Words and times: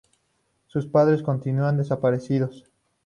Sus 0.65 0.87
padres 0.87 1.21
continúan 1.21 1.77
desaparecidos. 1.77 2.65